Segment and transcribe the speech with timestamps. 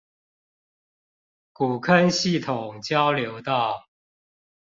[1.53, 3.87] 古坑系統交流道